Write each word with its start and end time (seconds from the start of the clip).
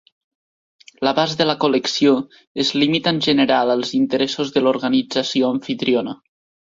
L'abast 1.07 1.41
de 1.41 1.45
la 1.49 1.55
col·lecció 1.65 2.15
es 2.63 2.71
limita 2.85 3.13
en 3.17 3.19
general 3.27 3.75
als 3.75 3.93
interessos 4.01 4.55
de 4.57 4.65
l'organització 4.65 5.53
amfitriona. 5.59 6.17